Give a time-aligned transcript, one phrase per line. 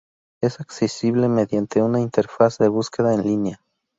[0.41, 3.61] Es accesible mediante una interfaz de búsqueda en línea.